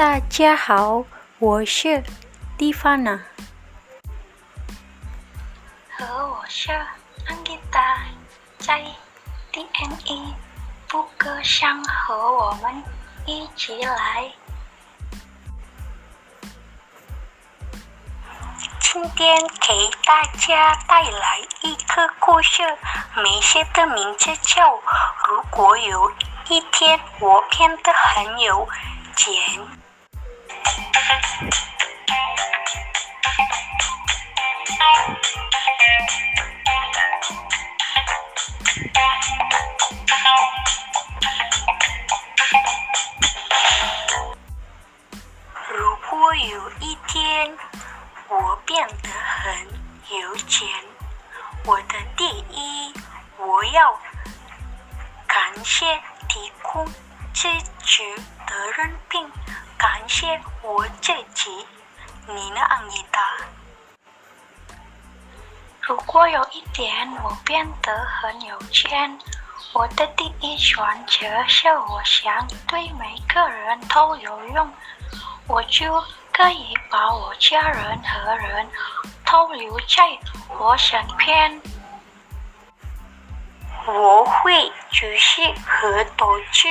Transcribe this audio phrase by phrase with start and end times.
[0.00, 1.04] 大家好，
[1.38, 2.02] 我是
[2.56, 3.20] 蒂凡娜。
[5.90, 6.72] 和我是
[7.28, 7.98] 安吉达，
[8.56, 8.82] 在
[9.52, 10.34] DNA
[10.88, 12.82] 不歌相和我们
[13.26, 14.32] 一起来。
[18.80, 22.62] 今天给大家带来一个故事，
[23.16, 24.66] 名字的名字叫
[25.28, 26.10] 《如果有
[26.48, 28.66] 一天我变得很有
[29.14, 29.34] 钱》。
[45.68, 47.56] 如果有一天
[48.28, 49.66] 我变得很
[50.16, 50.68] 有钱，
[51.64, 52.92] 我的第一，
[53.38, 53.98] 我要
[55.26, 56.86] 感谢提供
[57.32, 57.48] 支
[57.82, 58.02] 持
[58.46, 59.30] 的人并
[59.80, 61.66] 感谢我自己。
[62.26, 63.18] 你呢，安妮达？
[65.80, 69.18] 如果有一天我变得很有钱，
[69.72, 74.70] 我的第一选择是我想对每个人都有用，
[75.46, 75.98] 我就
[76.30, 78.68] 可以把我家人和人
[79.24, 80.18] 都留在
[80.58, 81.58] 我身边。
[83.86, 86.68] 我会继续和投资，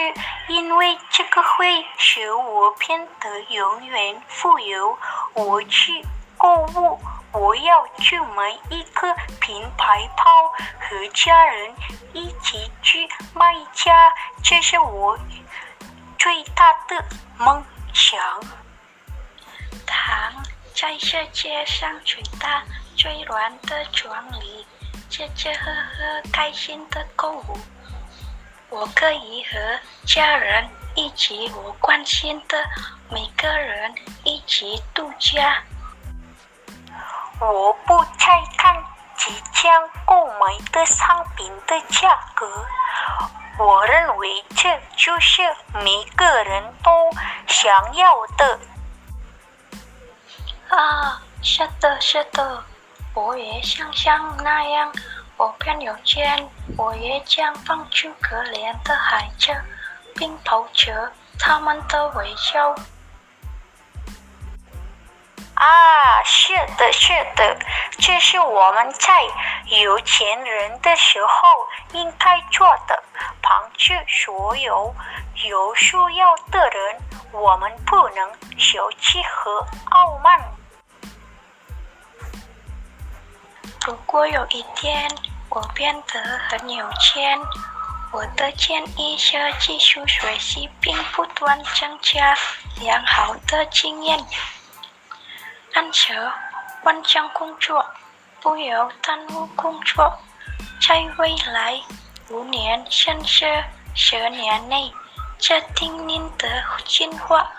[0.47, 4.97] 因为这个会使我变得永远富有。
[5.33, 6.05] 我去
[6.37, 6.99] 购物，
[7.31, 10.23] 我要去买一个品牌包，
[10.79, 11.73] 和家人
[12.13, 14.13] 一起去卖家，
[14.43, 15.17] 这是我
[16.17, 17.03] 最大的
[17.37, 17.63] 梦
[17.93, 18.19] 想。
[19.85, 20.31] 糖
[20.75, 22.63] 在世界上最大、
[22.95, 24.65] 最软的床里，
[25.09, 27.57] 吃吃喝喝，开心的购物。
[28.69, 32.63] 我可以和家人一起，我关心的
[33.09, 33.93] 每个人
[34.23, 35.63] 一起度假。
[37.39, 38.75] 我不再看
[39.17, 42.47] 即将购买的商品的价格，
[43.57, 45.41] 我认为这就是
[45.73, 46.91] 每个人都
[47.47, 48.59] 想要的。
[50.69, 52.63] 啊，是的，是的，
[53.13, 54.93] 我也想像那样，
[55.35, 56.47] 我变有钱，
[56.77, 59.53] 我也将放出可怜的孩子，
[60.15, 62.73] 并抱着他们的微笑。
[65.55, 67.57] 啊，是的，是的，
[67.97, 69.11] 这是我们在
[69.81, 73.03] 有钱人的时候应该做的，
[73.41, 74.95] 帮助所有
[75.43, 76.97] 有需要的人。
[77.31, 80.41] 我们不能小气和傲慢。
[83.89, 85.09] 如果有一天
[85.49, 87.39] 我变得很有钱，
[88.11, 92.37] 我的建议是继续学习并不断增加
[92.81, 94.23] 良好的经验。
[95.73, 96.13] 按时
[96.83, 97.83] 完成工作，
[98.39, 100.15] 不要耽误工作。
[100.87, 101.81] 在未来
[102.29, 103.47] 五年甚至
[103.95, 104.93] 十年内，
[105.39, 107.51] 坚定您的计划，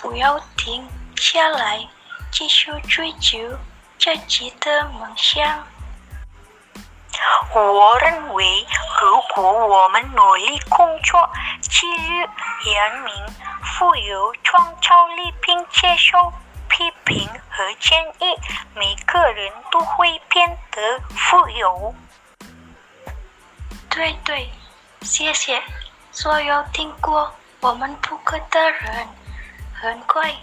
[0.00, 1.88] 不要停下来，
[2.32, 3.38] 继续追求
[4.00, 5.62] 自己的梦想。
[7.52, 8.66] 我认为，
[9.02, 11.28] 如果我们努力工作，
[11.60, 12.26] 纪律
[12.64, 13.14] 严明，
[13.62, 16.32] 富有创造力，并接受
[16.70, 18.38] 批评和建议，
[18.74, 21.94] 每个人都会变得富有。
[23.90, 24.50] 对对，
[25.02, 25.62] 谢谢
[26.10, 27.30] 所有听过
[27.60, 29.06] 我们播客的人，
[29.74, 30.34] 很快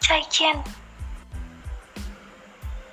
[0.00, 0.56] 再见。